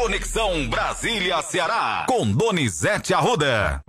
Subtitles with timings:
[0.00, 3.82] Conexão Brasília-Ceará, com Donizete Arruda.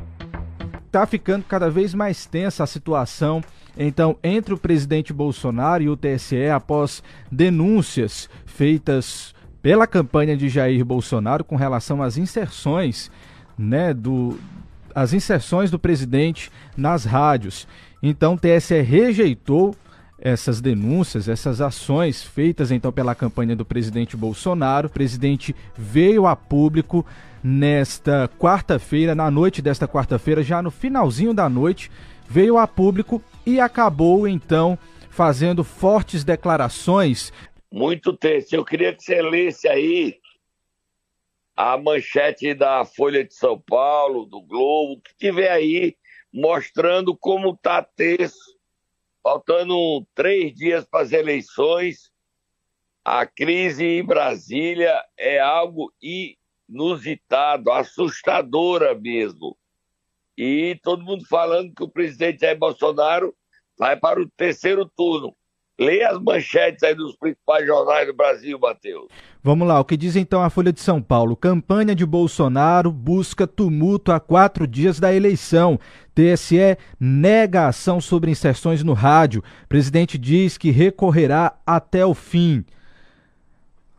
[0.91, 3.41] Tá ficando cada vez mais tensa a situação
[3.77, 7.01] então entre o presidente Bolsonaro e o TSE após
[7.31, 13.09] denúncias feitas pela campanha de Jair Bolsonaro com relação às inserções,
[13.57, 14.37] né, do
[14.93, 17.65] as inserções do presidente nas rádios.
[18.03, 19.73] Então o TSE rejeitou
[20.21, 24.87] essas denúncias, essas ações feitas então pela campanha do presidente Bolsonaro.
[24.87, 27.05] O presidente veio a público
[27.43, 31.91] nesta quarta-feira, na noite desta quarta-feira, já no finalzinho da noite,
[32.29, 34.77] veio a público e acabou então
[35.09, 37.33] fazendo fortes declarações.
[37.71, 38.55] Muito tenso.
[38.55, 40.19] Eu queria que você lesse aí
[41.55, 45.95] a manchete da Folha de São Paulo, do Globo, que tiver aí
[46.33, 48.60] mostrando como está tenso
[49.23, 52.11] faltando três dias para as eleições,
[53.03, 55.91] a crise em Brasília é algo
[56.69, 59.57] inusitado, assustadora mesmo.
[60.37, 63.35] E todo mundo falando que o presidente Jair Bolsonaro
[63.77, 65.35] vai para o terceiro turno.
[65.81, 69.07] Leia as manchetes aí dos principais jornais do Brasil, Matheus.
[69.41, 71.35] Vamos lá, o que diz então a Folha de São Paulo?
[71.35, 75.79] Campanha de Bolsonaro busca tumulto a quatro dias da eleição.
[76.13, 79.43] TSE nega ação sobre inserções no rádio.
[79.67, 82.63] Presidente diz que recorrerá até o fim.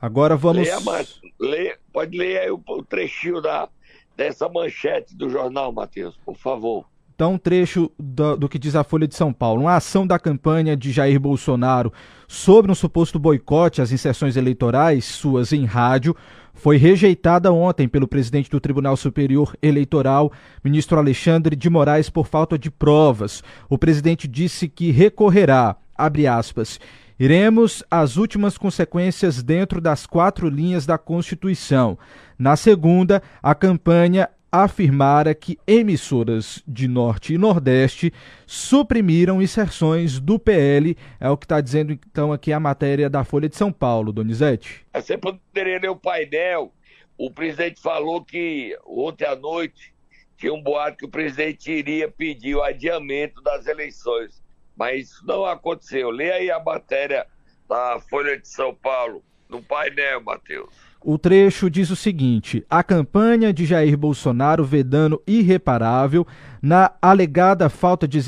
[0.01, 0.69] Agora vamos.
[0.69, 1.07] Leia,
[1.41, 3.69] leia, pode ler aí o, o trechinho da,
[4.17, 6.92] dessa manchete do jornal, Matheus, por favor.
[7.23, 9.61] Então, um trecho do, do, que diz a Folha de São Paulo.
[9.61, 11.93] Uma ação da campanha de Jair Bolsonaro
[12.27, 16.17] sobre um suposto boicote às inserções eleitorais, suas em rádio,
[16.53, 20.33] foi rejeitada ontem pelo presidente do Tribunal Superior Eleitoral,
[20.65, 23.45] ministro Alexandre de Moraes, por falta de provas.
[23.71, 26.81] O presidente disse que recorrerá, abre aspas,
[27.21, 31.97] Iremos às últimas consequências dentro das quatro linhas da Constituição.
[32.37, 38.13] Na segunda, a campanha afirmara que emissoras de Norte e Nordeste
[38.47, 40.95] suprimiram inserções do PL.
[41.19, 44.85] É o que está dizendo então aqui a matéria da Folha de São Paulo, Donizete.
[44.93, 46.71] Você poderia ler o painel.
[47.17, 49.95] O presidente falou que ontem à noite
[50.37, 54.43] tinha um boato que o presidente iria pedir o adiamento das eleições.
[54.77, 56.11] Mas isso não aconteceu.
[56.11, 57.27] Leia aí a matéria
[57.67, 60.92] da Folha de São Paulo, no painel, Matheus.
[61.05, 66.27] O trecho diz o seguinte: a campanha de Jair Bolsonaro vê dano irreparável
[66.61, 68.21] na alegada falta de,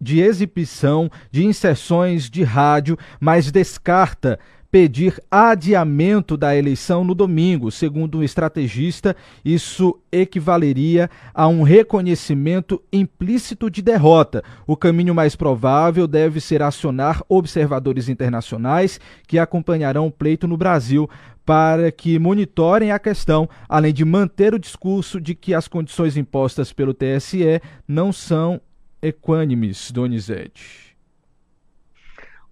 [0.00, 4.38] de exibição de inserções de rádio, mas descarta
[4.70, 7.70] pedir adiamento da eleição no domingo.
[7.70, 14.44] Segundo um estrategista, isso equivaleria a um reconhecimento implícito de derrota.
[14.66, 21.10] O caminho mais provável deve ser acionar observadores internacionais que acompanharão o pleito no Brasil
[21.50, 26.72] para que monitorem a questão, além de manter o discurso de que as condições impostas
[26.72, 28.60] pelo TSE não são
[29.02, 30.96] equânimes, Donizete.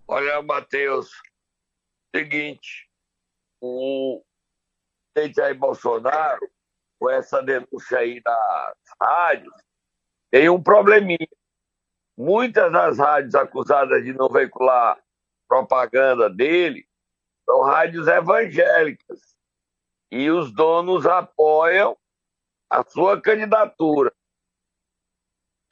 [0.08, 1.12] Olha, Matheus,
[2.12, 2.91] seguinte,
[3.60, 4.20] o
[5.14, 6.50] presidente Jair Bolsonaro,
[6.98, 9.54] com essa denúncia aí das rádios,
[10.28, 11.28] tem um probleminha.
[12.16, 14.98] Muitas das rádios acusadas de não veicular
[15.47, 16.88] propaganda dele
[17.48, 19.34] são rádios evangélicas.
[20.10, 21.97] E os donos apoiam
[22.70, 24.12] a sua candidatura.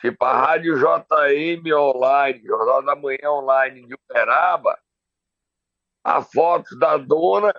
[0.00, 4.78] Tipo a Rádio JM Online, Jornal da Manhã Online de Uberaba,
[6.02, 7.54] a foto da dona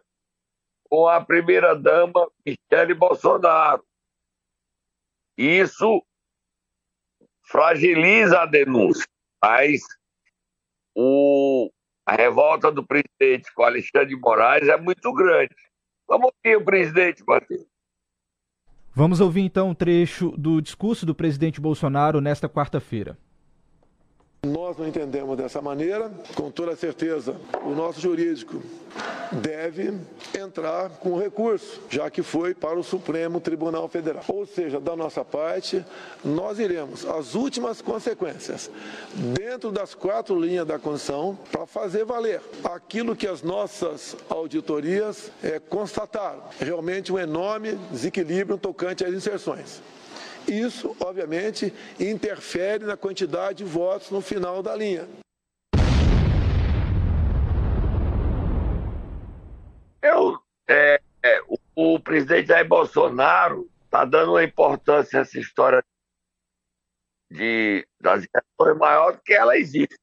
[0.89, 3.85] com a primeira-dama Michele Bolsonaro.
[5.37, 6.03] Isso
[7.43, 9.07] fragiliza a denúncia,
[9.43, 9.81] mas
[10.95, 11.71] o,
[12.07, 15.53] a revolta do presidente com Alexandre de Moraes é muito grande.
[16.07, 17.65] Vamos ouvir o presidente, Matheus.
[18.95, 23.17] Vamos ouvir então um trecho do discurso do presidente Bolsonaro nesta quarta-feira.
[24.47, 26.09] Nós não entendemos dessa maneira.
[26.35, 28.61] Com toda certeza, o nosso jurídico
[29.31, 29.93] deve
[30.37, 34.23] entrar com recurso, já que foi para o Supremo Tribunal Federal.
[34.29, 35.83] Ou seja, da nossa parte,
[36.23, 38.71] nós iremos às últimas consequências,
[39.13, 45.59] dentro das quatro linhas da Constituição, para fazer valer aquilo que as nossas auditorias é,
[45.59, 46.43] constataram.
[46.59, 49.81] Realmente um enorme desequilíbrio tocante às inserções.
[50.47, 55.07] Isso, obviamente, interfere na quantidade de votos no final da linha.
[60.01, 60.39] Eu,
[60.69, 61.41] é, é,
[61.75, 65.83] o, o, presidente Jair Bolsonaro está dando uma importância a essa história
[67.29, 69.97] de, das eleições maior do que ela existe.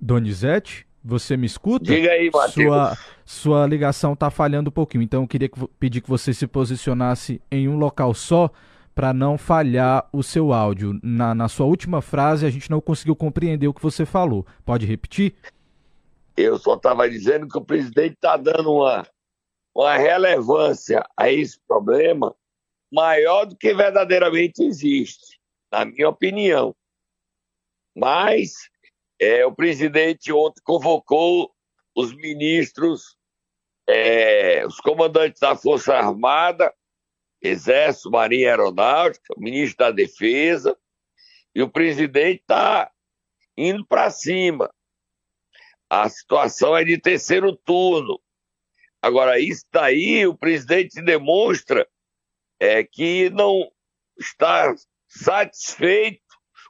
[0.00, 0.87] Donizete?
[1.04, 1.84] Você me escuta?
[1.84, 2.52] Diga aí, Matheus.
[2.52, 6.46] Sua, sua ligação está falhando um pouquinho, então eu queria que, pedir que você se
[6.46, 8.50] posicionasse em um local só
[8.94, 10.98] para não falhar o seu áudio.
[11.02, 14.44] Na, na sua última frase, a gente não conseguiu compreender o que você falou.
[14.66, 15.34] Pode repetir?
[16.36, 19.06] Eu só estava dizendo que o presidente está dando uma,
[19.74, 22.34] uma relevância a esse problema
[22.92, 25.38] maior do que verdadeiramente existe,
[25.70, 26.74] na minha opinião.
[27.94, 28.68] Mas
[29.20, 31.52] é, o presidente ontem convocou
[31.94, 33.16] os ministros,
[33.88, 36.72] é, os comandantes da Força Armada,
[37.42, 40.76] Exército, Marinha Aeronáutica, ministro da Defesa,
[41.54, 42.90] e o presidente está
[43.56, 44.72] indo para cima.
[45.90, 48.20] A situação é de terceiro turno.
[49.00, 51.88] Agora, isso daí o presidente demonstra
[52.60, 53.70] é, que não
[54.18, 54.74] está
[55.08, 56.22] satisfeito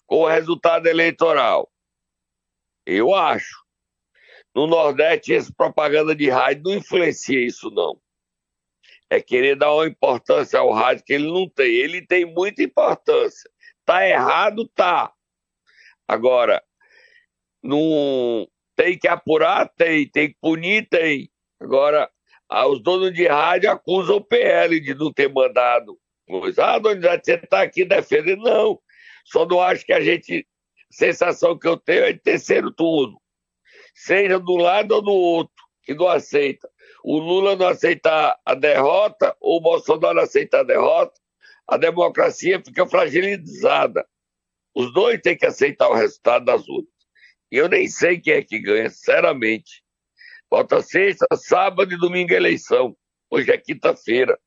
[0.07, 1.71] com o resultado eleitoral.
[2.91, 3.55] Eu acho.
[4.55, 8.01] No Nordeste, essa propaganda de rádio não influencia isso, não.
[9.11, 11.67] É querer dar uma importância ao rádio que ele não tem.
[11.67, 13.51] Ele tem muita importância.
[13.85, 15.13] Tá errado, tá.
[16.07, 16.63] Agora,
[17.63, 20.09] não tem que apurar, tem.
[20.11, 21.31] Tem que punir, tem.
[21.61, 22.11] Agora,
[22.49, 26.65] ah, os donos de rádio acusam o PL de não ter mandado coisa.
[26.65, 28.45] Ah, Donizete, você está aqui defendendo.
[28.45, 28.81] Não.
[29.27, 30.47] Só não acho que a gente
[30.91, 33.21] sensação que eu tenho é de terceiro turno.
[33.95, 36.69] Seja do lado ou do outro, que não aceita.
[37.03, 41.19] O Lula não aceitar a derrota, ou o Bolsonaro aceitar a derrota,
[41.67, 44.07] a democracia fica fragilizada.
[44.75, 46.89] Os dois têm que aceitar o resultado das urnas.
[47.51, 49.83] E eu nem sei quem é que ganha, sinceramente.
[50.49, 52.97] Falta sexta, sábado e domingo eleição.
[53.31, 54.39] Hoje é quinta-feira.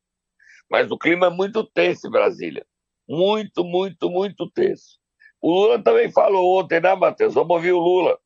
[0.70, 2.66] Mas o clima é muito tenso em Brasília.
[3.08, 5.01] Muito, muito, muito tenso.
[5.42, 7.34] O Lula também falou ontem, né, Matheus?
[7.34, 8.20] Vamos ouvir o Lula.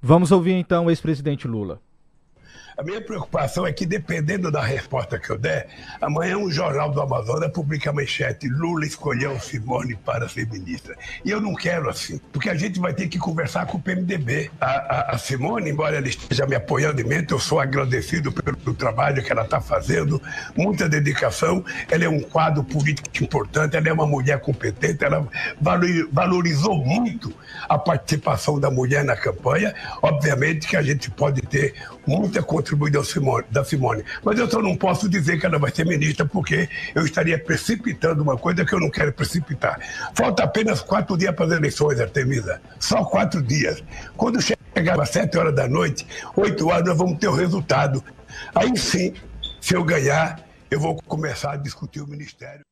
[0.00, 1.80] Vamos ouvir então o ex-presidente Lula.
[2.76, 5.68] A minha preocupação é que, dependendo da resposta que eu der,
[6.00, 10.96] amanhã um jornal do Amazonas publica a manchete: Lula escolheu Simone para ser ministra.
[11.24, 14.50] E eu não quero assim, porque a gente vai ter que conversar com o PMDB.
[14.60, 18.74] A, a, a Simone, embora ela esteja me apoiando em mente, eu sou agradecido pelo,
[18.74, 20.20] trabalho que ela está fazendo,
[20.56, 21.62] muita dedicação.
[21.90, 25.28] Ela é um quadro político importante, ela é uma mulher competente, ela
[26.10, 27.32] valorizou muito
[27.68, 29.74] a participação da mulher na campanha.
[30.00, 31.74] Obviamente que a gente pode ter
[32.06, 32.71] muita contribuição
[33.50, 34.04] da Simone.
[34.24, 38.22] Mas eu só não posso dizer que ela vai ser ministra porque eu estaria precipitando
[38.22, 39.78] uma coisa que eu não quero precipitar.
[40.14, 42.60] Falta apenas quatro dias para as eleições, Artemisa.
[42.78, 43.82] Só quatro dias.
[44.16, 48.02] Quando chegar às sete horas da noite, oito horas, nós vamos ter o resultado.
[48.54, 49.14] Aí sim,
[49.60, 50.40] se eu ganhar,
[50.70, 52.62] eu vou começar a discutir o ministério.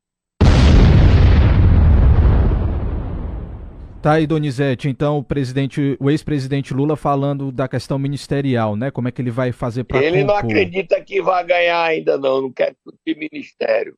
[4.01, 4.89] Tá aí, Donizete.
[4.89, 8.89] Então, o presidente, o ex-presidente Lula falando da questão ministerial, né?
[8.89, 12.41] Como é que ele vai fazer para Ele não acredita que vai ganhar ainda, não.
[12.41, 13.95] Não quer discutir ministério.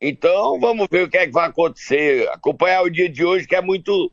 [0.00, 2.28] Então, vamos ver o que é que vai acontecer.
[2.28, 4.12] Acompanhar o dia de hoje, que é muito,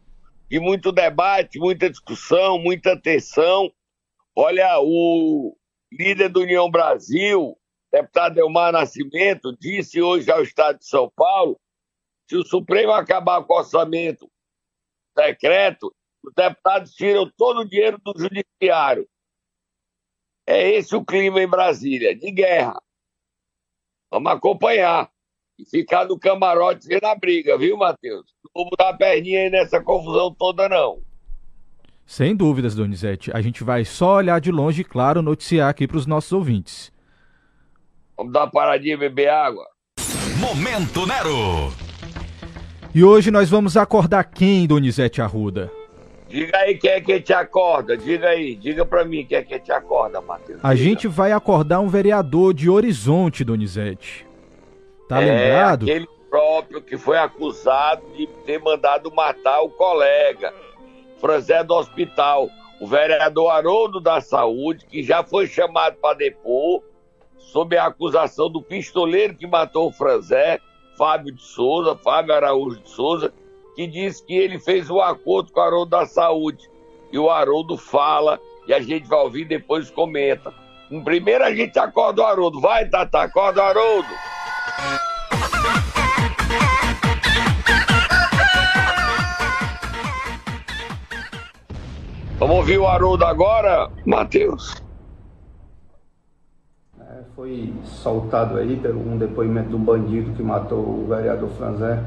[0.50, 3.72] de muito debate, muita discussão, muita tensão.
[4.36, 5.56] Olha, o
[5.92, 7.56] líder do União Brasil,
[7.92, 11.60] deputado Elmar Nascimento, disse hoje ao Estado de São Paulo:
[12.28, 14.33] se o Supremo acabar com o orçamento
[15.18, 15.94] secreto,
[16.24, 19.08] os deputados tiram todo o dinheiro do judiciário.
[20.48, 22.82] É esse o clima em Brasília, de guerra.
[24.12, 25.10] Vamos acompanhar.
[25.58, 28.26] E ficar no camarote vendo a briga, viu, Matheus?
[28.44, 31.02] Não vou botar a perninha aí nessa confusão toda, não.
[32.06, 33.32] Sem dúvidas, Donizete.
[33.34, 36.92] A gente vai só olhar de longe e, claro, noticiar aqui para os nossos ouvintes.
[38.18, 39.66] Vamos dar uma paradinha e beber água.
[40.40, 41.83] Momento Nero!
[42.96, 45.72] E hoje nós vamos acordar quem, Donizete Arruda?
[46.30, 49.58] Diga aí quem é que te acorda, diga aí, diga pra mim quem é que
[49.58, 50.60] te acorda, Matheus.
[50.62, 50.90] A diga.
[50.90, 54.28] gente vai acordar um vereador de Horizonte, Donizete.
[55.10, 55.84] Tá é, lembrado?
[55.84, 60.54] aquele próprio que foi acusado de ter mandado matar o colega,
[61.20, 62.48] Franzé do hospital.
[62.80, 66.84] O vereador Haroldo da Saúde, que já foi chamado para depor,
[67.40, 70.60] sob a acusação do pistoleiro que matou o Franzé,
[70.98, 73.34] Fábio de Souza, Fábio Araújo de Souza,
[73.76, 76.70] que diz que ele fez um acordo com o Haroldo da Saúde.
[77.12, 80.54] E o Haroldo fala, e a gente vai ouvir depois comenta.
[81.04, 82.62] Primeiro a gente acorda o Haroldo.
[82.62, 84.10] Vai, Tata, acorda o Haroldo.
[92.38, 94.83] Vamos ouvir o Haroldo agora, Matheus
[97.44, 102.00] foi soltado aí pelo um depoimento do bandido que matou o vereador Franzé,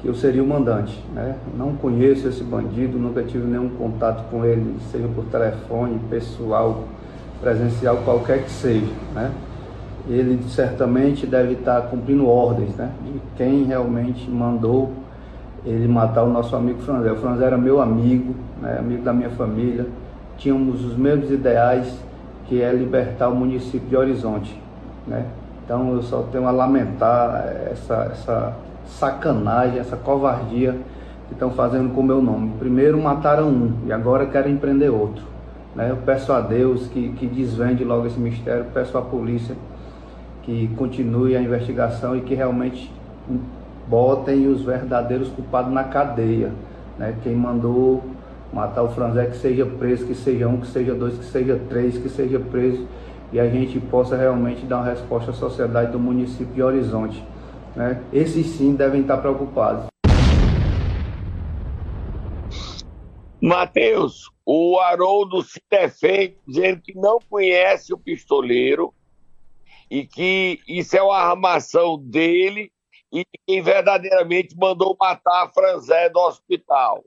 [0.00, 1.04] que eu seria o mandante.
[1.12, 1.34] Né?
[1.58, 6.84] Não conheço esse bandido, nunca tive nenhum contato com ele, seja por telefone, pessoal,
[7.40, 8.92] presencial, qualquer que seja.
[9.12, 9.32] Né?
[10.08, 12.92] Ele certamente deve estar cumprindo ordens né?
[13.04, 14.92] de quem realmente mandou
[15.66, 17.10] ele matar o nosso amigo Franzé.
[17.10, 18.76] O Franzé era meu amigo, né?
[18.78, 19.88] amigo da minha família,
[20.38, 21.92] tínhamos os mesmos ideais,
[22.50, 24.60] que é libertar o município de Horizonte.
[25.06, 25.24] Né?
[25.64, 30.76] Então eu só tenho a lamentar essa, essa sacanagem, essa covardia
[31.28, 32.54] que estão fazendo com o meu nome.
[32.58, 35.22] Primeiro mataram um e agora querem prender outro.
[35.76, 35.90] Né?
[35.90, 39.54] Eu peço a Deus que, que desvende logo esse mistério, peço à polícia
[40.42, 42.92] que continue a investigação e que realmente
[43.86, 46.50] botem os verdadeiros culpados na cadeia.
[46.98, 47.14] Né?
[47.22, 48.02] Quem mandou
[48.52, 51.98] matar o Franzé que seja preso, que seja um, que seja dois, que seja três,
[51.98, 52.86] que seja preso
[53.32, 57.22] e a gente possa realmente dar uma resposta à sociedade do município de Horizonte.
[57.76, 58.02] Né?
[58.12, 59.86] Esses sim devem estar preocupados.
[63.40, 68.92] Mateus, o Haroldo se defende dizendo que não conhece o pistoleiro
[69.90, 72.70] e que isso é uma armação dele
[73.12, 77.02] e quem verdadeiramente mandou matar a Franzé do hospital.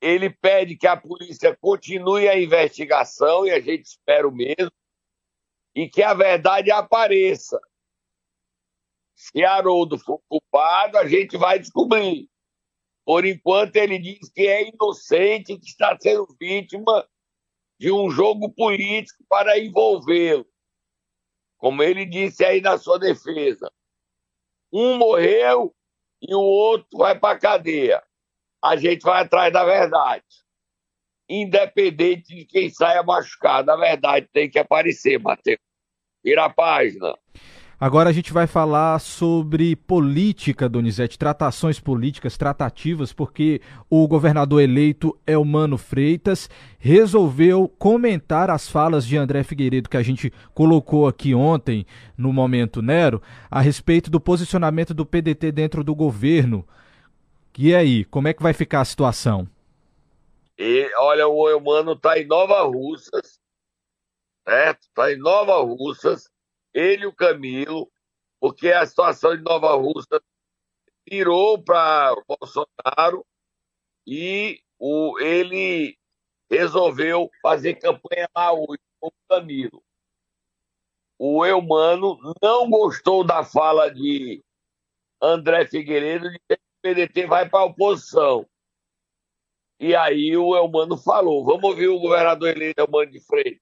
[0.00, 4.72] Ele pede que a polícia continue a investigação, e a gente espera o mesmo,
[5.74, 7.60] e que a verdade apareça.
[9.14, 12.28] Se Haroldo for culpado, a gente vai descobrir.
[13.04, 17.06] Por enquanto, ele diz que é inocente, que está sendo vítima
[17.78, 20.46] de um jogo político para envolvê-lo.
[21.58, 23.70] Como ele disse aí na sua defesa.
[24.72, 25.74] Um morreu
[26.22, 28.02] e o outro vai para a cadeia.
[28.62, 30.24] A gente vai atrás da verdade.
[31.28, 35.58] Independente de quem saia machucado, a verdade tem que aparecer, Matheus.
[36.22, 37.14] Vira a página.
[37.80, 45.18] Agora a gente vai falar sobre política, Donizete, tratações políticas, tratativas, porque o governador eleito
[45.26, 51.86] Elmano Freitas resolveu comentar as falas de André Figueiredo que a gente colocou aqui ontem
[52.18, 56.68] no Momento Nero a respeito do posicionamento do PDT dentro do governo.
[57.58, 59.48] E aí, como é que vai ficar a situação?
[60.58, 63.40] E, olha, o Elmano está em Nova Russas,
[64.46, 64.82] certo?
[64.82, 66.30] Está em Nova Russas
[66.72, 67.90] ele e o Camilo,
[68.38, 70.20] porque a situação de Nova Rússia
[71.08, 73.26] virou para o Bolsonaro
[74.06, 75.98] e o, ele
[76.50, 79.82] resolveu fazer campanha lá hoje com o Camilo.
[81.18, 84.42] O Eumano não gostou da fala de
[85.20, 88.46] André Figueiredo de o PDT vai para a oposição.
[89.78, 93.60] E aí o Elmano falou: vamos ouvir o governador eleito Elmano de Freitas.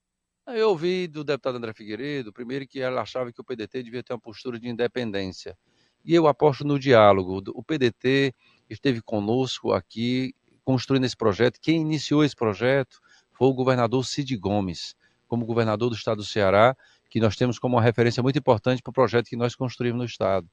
[0.48, 4.14] Eu ouvi do deputado André Figueiredo, primeiro, que ela achava que o PDT devia ter
[4.14, 5.56] uma postura de independência.
[6.02, 7.42] E eu aposto no diálogo.
[7.54, 8.34] O PDT
[8.68, 10.34] esteve conosco aqui,
[10.64, 11.60] construindo esse projeto.
[11.60, 12.98] Quem iniciou esse projeto
[13.32, 14.96] foi o governador Cid Gomes,
[15.26, 16.75] como governador do estado do Ceará,
[17.10, 20.04] que nós temos como uma referência muito importante para o projeto que nós construímos no
[20.06, 20.48] estado.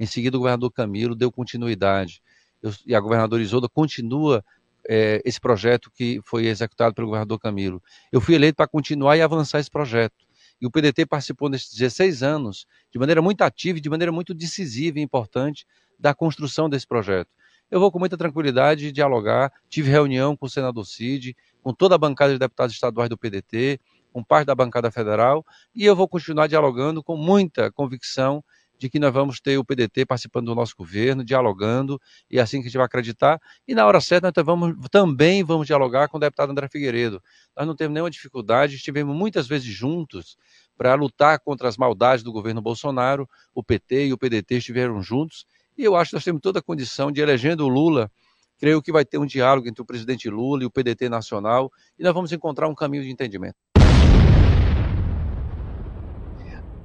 [0.00, 2.22] Em seguida, o governador Camilo deu continuidade.
[2.62, 4.42] Eu, e a governadora Isolda continua
[4.88, 7.82] é, esse projeto que foi executado pelo governador Camilo.
[8.10, 10.16] Eu fui eleito para continuar e avançar esse projeto.
[10.58, 14.32] E o PDT participou nesses 16 anos de maneira muito ativa e de maneira muito
[14.32, 15.66] decisiva e importante
[15.98, 17.28] da construção desse projeto.
[17.70, 19.52] Eu vou com muita tranquilidade dialogar.
[19.68, 23.78] Tive reunião com o senador Cid, com toda a bancada de deputados estaduais do PDT,
[24.12, 28.42] com parte da bancada federal, e eu vou continuar dialogando com muita convicção
[28.80, 32.56] de que nós vamos ter o PDT participando do nosso governo, dialogando, e é assim
[32.56, 33.38] que a gente vai acreditar.
[33.68, 37.22] E na hora certa, nós vamos, também vamos dialogar com o deputado André Figueiredo.
[37.54, 40.38] Nós não temos nenhuma dificuldade, estivemos muitas vezes juntos
[40.78, 45.44] para lutar contra as maldades do governo Bolsonaro, o PT e o PDT estiveram juntos,
[45.76, 48.10] e eu acho que nós temos toda a condição de, elegendo o Lula,
[48.58, 52.02] creio que vai ter um diálogo entre o presidente Lula e o PDT nacional, e
[52.02, 53.56] nós vamos encontrar um caminho de entendimento.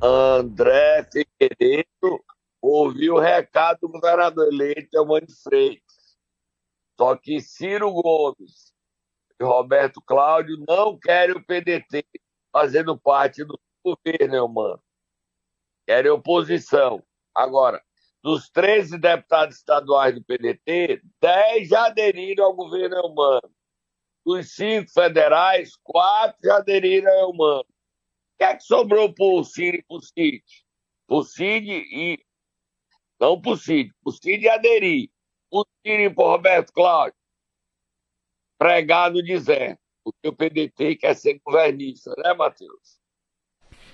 [0.05, 2.23] André Figueiredo
[2.61, 6.15] ouviu o recado do governador eleito Eumano Freitas.
[6.95, 8.71] Só que Ciro Gomes
[9.41, 12.05] e Roberto Cláudio não querem o PDT
[12.51, 14.83] fazendo parte do governo, Eumano.
[15.87, 17.03] Querem oposição.
[17.33, 17.81] Agora,
[18.21, 23.51] dos 13 deputados estaduais do PDT, 10 já aderiram ao governo Eumano.
[24.23, 27.74] Dos cinco federais, quatro já aderiram ao Eumano
[28.37, 30.43] que é que sobrou pro Cid pro Cid?
[31.07, 32.19] Pro Cid e.
[33.19, 35.09] Não pro Cid, pro Cid e aderir.
[35.49, 37.15] Pro Cid e pro Roberto Cláudio.
[38.57, 39.79] Pregar no deserto.
[40.03, 42.99] Porque o PDT quer ser governista, né, Matheus?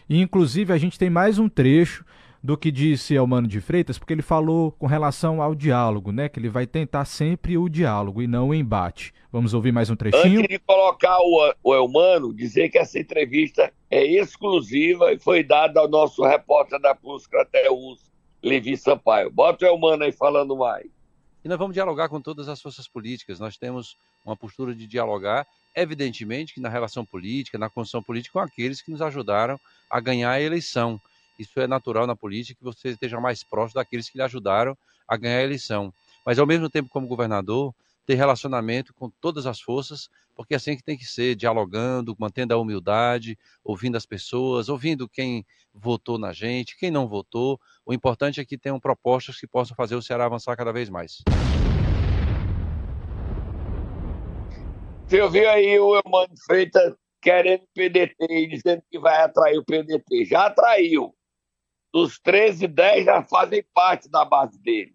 [0.09, 2.05] Inclusive, a gente tem mais um trecho
[2.43, 6.27] do que disse Elmano de Freitas, porque ele falou com relação ao diálogo, né?
[6.27, 9.13] Que ele vai tentar sempre o diálogo e não o embate.
[9.31, 10.39] Vamos ouvir mais um trechinho?
[10.39, 15.79] Antes de colocar o, o Elmano, dizer que essa entrevista é exclusiva e foi dada
[15.79, 19.29] ao nosso repórter da Plus Crateus, Levi Sampaio.
[19.29, 20.87] Bota o Elmano aí falando mais.
[21.43, 23.39] E nós vamos dialogar com todas as forças políticas.
[23.39, 23.95] Nós temos
[24.25, 28.91] uma postura de dialogar, evidentemente que na relação política, na construção política, com aqueles que
[28.91, 30.99] nos ajudaram a ganhar a eleição.
[31.41, 35.17] Isso é natural na política, que você esteja mais próximo daqueles que lhe ajudaram a
[35.17, 35.93] ganhar a eleição.
[36.25, 37.73] Mas, ao mesmo tempo, como governador,
[38.05, 42.53] ter relacionamento com todas as forças, porque é assim que tem que ser, dialogando, mantendo
[42.53, 47.59] a humildade, ouvindo as pessoas, ouvindo quem votou na gente, quem não votou.
[47.85, 51.23] O importante é que tenham propostas que possam fazer o Ceará avançar cada vez mais.
[55.07, 60.25] Você ouviu aí o Eumano Freitas querendo PDT e dizendo que vai atrair o PDT.
[60.25, 61.13] Já atraiu.
[61.93, 64.93] Dos 13, 10 já fazem parte da base dele.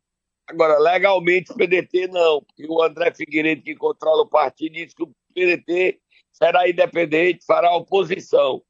[0.48, 5.02] Agora, legalmente, o PDT não, porque o André Figueiredo, que controla o partido, disse que
[5.02, 6.00] o PDT
[6.32, 8.62] será independente, fará oposição.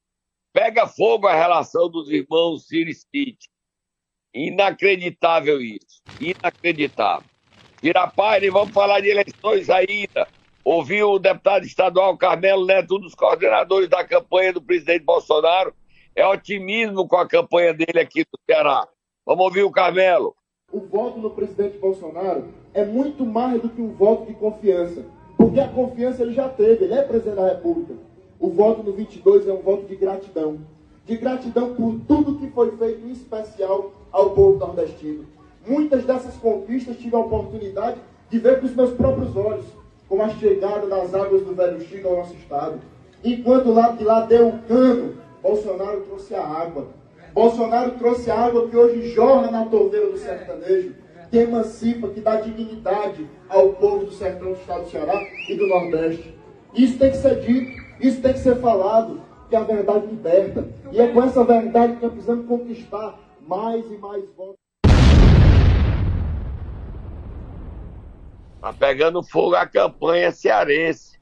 [0.53, 3.49] Pega fogo a relação dos irmãos Ciro City.
[4.33, 6.03] Inacreditável isso.
[6.19, 7.29] Inacreditável.
[7.81, 10.27] Tirapaz, vamos falar de eleições ainda.
[10.65, 15.75] Ouvi o deputado estadual Carmelo Neto, um dos coordenadores da campanha do presidente Bolsonaro.
[16.17, 18.89] É otimismo com a campanha dele aqui do Ceará.
[19.25, 20.35] Vamos ouvir o Carmelo
[20.73, 22.45] o voto no presidente Bolsonaro
[22.75, 25.05] é muito mais do que um voto de confiança.
[25.37, 27.95] Porque a confiança ele já teve, ele é presidente da República.
[28.39, 30.59] O voto no 22 é um voto de gratidão.
[31.05, 35.25] De gratidão por tudo que foi feito em especial ao povo nordestino.
[35.67, 39.67] Muitas dessas conquistas tive a oportunidade de ver com os meus próprios olhos,
[40.09, 42.81] como a chegada das águas do Velho Chico ao nosso estado.
[43.25, 45.15] Enquanto lá de lá deu o cano,
[45.47, 46.89] Bolsonaro trouxe a água.
[47.33, 50.97] Bolsonaro trouxe água que hoje jorra na torneira do sertanejo,
[51.31, 55.69] que emancipa, que dá dignidade ao povo do sertão do estado do Ceará e do
[55.69, 56.37] Nordeste.
[56.75, 60.67] Isso tem que ser dito, isso tem que ser falado, que a verdade liberta.
[60.91, 64.57] E é com essa verdade que nós precisamos conquistar mais e mais votos.
[68.57, 71.17] Está pegando fogo a campanha cearense.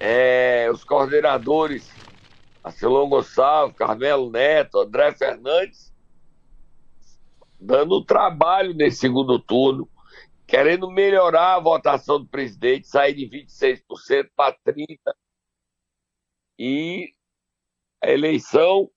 [0.00, 1.97] É, os coordenadores
[2.62, 5.92] Arcelon Gonçalves, Carmelo Neto, André Fernandes,
[7.58, 9.88] dando trabalho nesse segundo turno,
[10.46, 14.98] querendo melhorar a votação do presidente, sair de 26% para 30%.
[16.58, 17.14] E
[18.02, 18.90] a eleição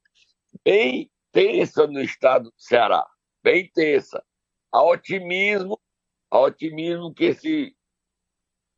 [0.64, 3.06] bem tensa no estado do Ceará,
[3.44, 4.24] bem tensa.
[4.72, 5.80] Há otimismo,
[6.30, 7.76] há otimismo que esse,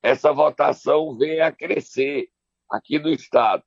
[0.01, 2.29] essa votação venha a crescer
[2.69, 3.63] aqui no estado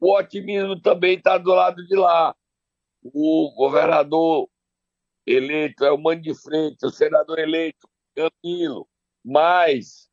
[0.00, 2.34] o otimismo também está do lado de lá.
[3.02, 4.48] O governador
[5.26, 8.88] eleito é o Mano de Frente, o senador eleito, Camilo,
[9.24, 10.08] mais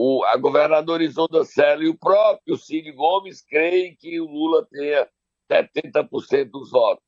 [0.00, 5.08] o, a governadora Isolda Sela e o próprio Cid Gomes creem que o Lula tenha
[5.50, 7.02] 70% dos votos.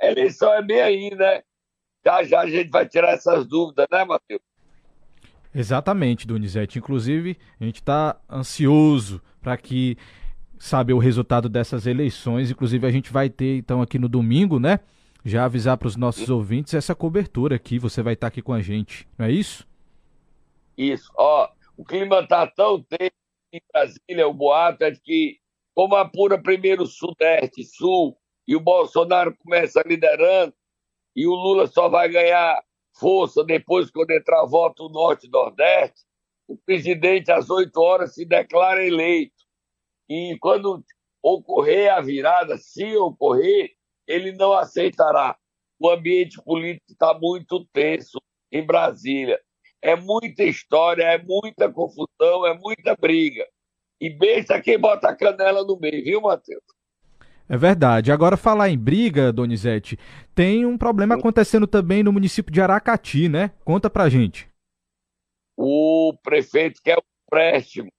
[0.00, 1.42] A eleição é bem aí, né?
[2.04, 4.42] Já já a gente vai tirar essas dúvidas, né, Matheus?
[5.54, 6.80] Exatamente, Donizete.
[6.80, 9.96] Inclusive, a gente está ansioso para que
[10.62, 12.48] saber o resultado dessas eleições.
[12.48, 14.78] Inclusive, a gente vai ter, então, aqui no domingo, né?
[15.24, 17.80] Já avisar para os nossos ouvintes essa cobertura aqui.
[17.80, 19.66] Você vai estar aqui com a gente, não é isso?
[20.78, 21.10] Isso.
[21.16, 23.10] Ó, o clima tá tão tenso
[23.52, 25.38] em Brasília, o boato é de que,
[25.74, 30.54] como apura primeiro Sudeste, Sul, e o Bolsonaro começa liderando,
[31.14, 32.62] e o Lula só vai ganhar
[32.94, 36.02] força depois quando entrar voto Norte e Nordeste,
[36.46, 39.41] o presidente, às 8 horas, se declara eleito.
[40.08, 40.84] E quando
[41.22, 43.70] ocorrer a virada, se ocorrer,
[44.06, 45.36] ele não aceitará.
[45.78, 49.40] O ambiente político está muito tenso em Brasília.
[49.80, 53.46] É muita história, é muita confusão, é muita briga.
[54.00, 56.62] E besta quem bota a canela no meio, viu, Matheus?
[57.48, 58.10] É verdade.
[58.10, 59.98] Agora, falar em briga, Donizete,
[60.34, 63.50] tem um problema acontecendo também no município de Aracati, né?
[63.64, 64.48] Conta pra gente.
[65.56, 67.90] O prefeito quer o empréstimo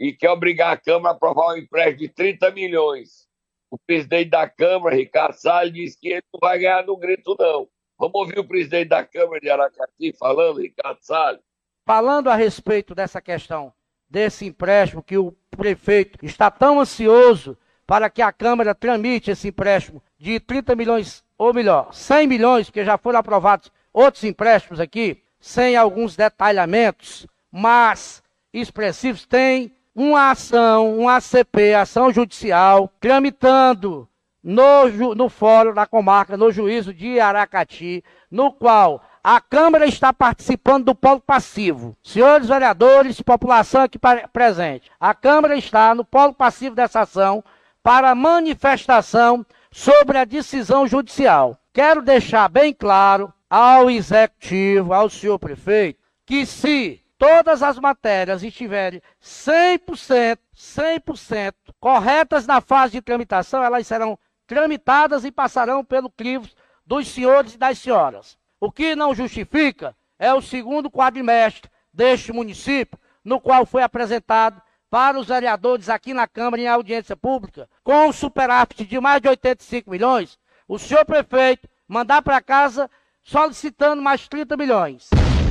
[0.00, 3.28] e quer obrigar a Câmara a aprovar um empréstimo de 30 milhões.
[3.70, 7.68] O presidente da Câmara, Ricardo Salles, disse que ele não vai ganhar no grito, não.
[7.98, 11.42] Vamos ouvir o presidente da Câmara de Aracati falando, Ricardo Salles.
[11.84, 13.72] Falando a respeito dessa questão,
[14.08, 20.02] desse empréstimo que o prefeito está tão ansioso para que a Câmara tramite esse empréstimo
[20.18, 25.76] de 30 milhões, ou melhor, 100 milhões, que já foram aprovados outros empréstimos aqui, sem
[25.76, 34.08] alguns detalhamentos, mas expressivos, tem uma ação, um ACP, ação judicial, tramitando
[34.42, 40.86] no, no fórum da comarca, no juízo de Aracati, no qual a Câmara está participando
[40.86, 41.96] do polo passivo.
[42.02, 43.98] Senhores vereadores, população aqui
[44.32, 47.44] presente, a Câmara está no polo passivo dessa ação
[47.82, 51.58] para manifestação sobre a decisão judicial.
[51.72, 59.02] Quero deixar bem claro ao executivo, ao senhor prefeito, que se todas as matérias estiverem
[59.22, 66.48] 100%, 100% corretas na fase de tramitação, elas serão tramitadas e passarão pelo crivo
[66.84, 68.38] dos senhores e das senhoras.
[68.58, 75.18] O que não justifica é o segundo quadrimestre deste município, no qual foi apresentado para
[75.18, 79.90] os vereadores aqui na Câmara em audiência pública, com um superávit de mais de 85
[79.90, 82.90] milhões, o senhor prefeito mandar para casa
[83.22, 85.10] solicitando mais 30 milhões,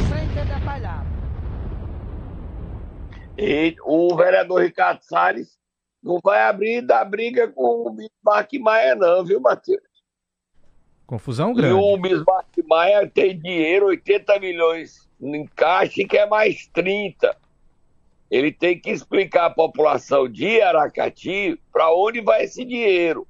[0.09, 0.49] sem ter.
[3.41, 5.57] E o vereador Ricardo Salles
[6.03, 9.79] não vai abrir da briga com o Bismarck Maia, não, viu, Matheus?
[11.07, 11.73] Confusão grande.
[11.73, 17.33] E o Bismarck Maia tem dinheiro, 80 milhões em caixa e quer mais 30.
[18.29, 23.25] Ele tem que explicar à população de Aracati para onde vai esse dinheiro.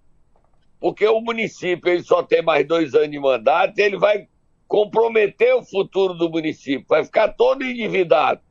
[0.80, 4.28] Porque o município ele só tem mais dois anos de mandato, ele vai
[4.67, 8.41] comprometer o futuro do município, vai ficar todo endividado.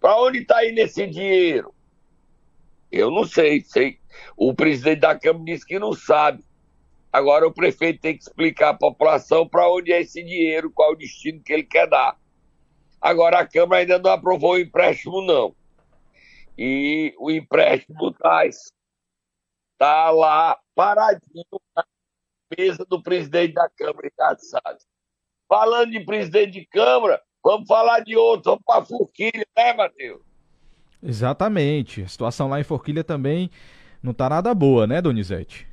[0.00, 1.74] Para onde está indo esse dinheiro?
[2.90, 3.98] Eu não sei, sei.
[4.36, 6.44] O presidente da Câmara disse que não sabe.
[7.12, 10.96] Agora o prefeito tem que explicar à população para onde é esse dinheiro, qual o
[10.96, 12.18] destino que ele quer dar.
[13.00, 15.54] Agora a Câmara ainda não aprovou o empréstimo, não.
[16.56, 18.42] E o empréstimo está
[19.78, 21.44] tá lá paradinho
[21.76, 21.84] na
[22.56, 24.86] mesa do presidente da Câmara, Ricardo Salles.
[25.48, 30.20] Falando de presidente de Câmara, vamos falar de outro, vamos para Forquilha, né, Matheus?
[31.02, 32.02] Exatamente.
[32.02, 33.50] A situação lá em Forquilha também
[34.02, 35.66] não tá nada boa, né, Donizete?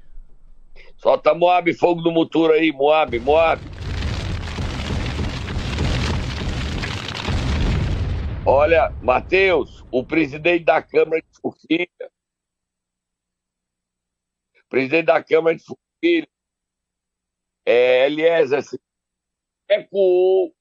[0.97, 3.61] Solta Moab, fogo do motor aí, Moab, Moab.
[8.45, 12.11] Olha, Matheus, o presidente da Câmara de Forquilha,
[14.69, 16.27] presidente da Câmara de Forquilha,
[17.65, 18.63] é, Eliezer,
[19.69, 20.54] recuou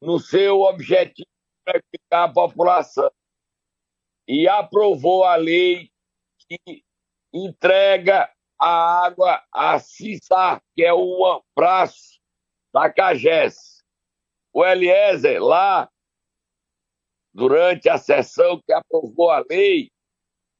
[0.00, 1.28] no seu objetivo
[1.64, 3.10] para ficar a população
[4.26, 5.90] e aprovou a lei
[6.48, 6.84] que
[7.32, 12.20] entrega a água a CISAR, que é um braço
[12.72, 13.82] da CAGES.
[14.52, 15.88] O Eliezer, lá,
[17.32, 19.90] durante a sessão que aprovou a lei,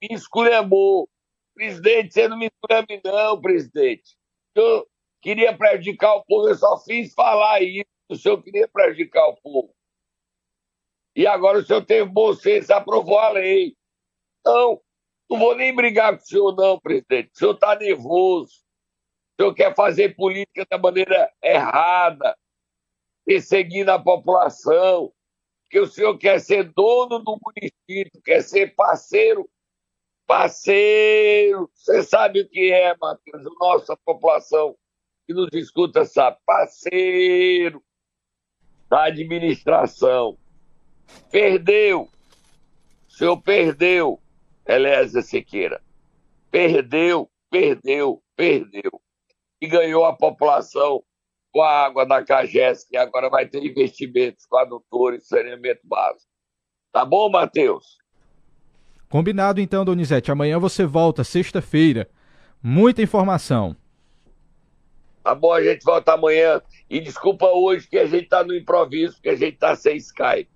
[0.00, 1.08] me esculhambou.
[1.54, 4.16] Presidente, você não me esculhambe não, presidente.
[4.54, 4.88] Eu
[5.20, 7.84] queria prejudicar o povo, eu só fiz falar isso.
[8.10, 9.72] O senhor queria prejudicar o povo.
[11.14, 13.76] E agora o senhor teve bom senso, aprovou a lei.
[14.44, 14.80] Não,
[15.30, 17.30] não vou nem brigar com o senhor, não, presidente.
[17.32, 18.52] O senhor está nervoso.
[19.38, 22.36] O senhor quer fazer política da maneira errada,
[23.24, 25.12] perseguindo a população,
[25.70, 29.48] que o senhor quer ser dono do município, quer ser parceiro.
[30.26, 33.44] Parceiro, você sabe o que é, Matheus?
[33.60, 34.76] Nossa população
[35.28, 36.38] que nos escuta sabe.
[36.44, 37.80] Parceiro
[38.90, 40.36] da administração.
[41.30, 42.08] Perdeu.
[43.08, 44.20] O senhor perdeu,
[44.66, 45.80] Elésia Siqueira.
[46.50, 49.00] Perdeu, perdeu, perdeu.
[49.60, 51.02] E ganhou a população
[51.52, 56.30] com a água da CAGES, que agora vai ter investimentos com adutores saneamento básico.
[56.92, 57.98] Tá bom, Matheus?
[59.08, 60.30] Combinado então, Donizete.
[60.30, 62.08] Amanhã você volta, sexta-feira.
[62.62, 63.76] Muita informação.
[65.22, 66.60] Tá bom, a gente volta amanhã.
[66.88, 70.48] E desculpa hoje que a gente tá no improviso, porque a gente tá sem Skype.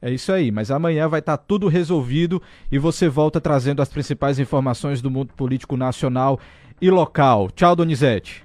[0.00, 3.88] É isso aí, mas amanhã vai estar tá tudo resolvido e você volta trazendo as
[3.88, 6.38] principais informações do mundo político nacional
[6.80, 7.50] e local.
[7.50, 8.44] Tchau, Donizete.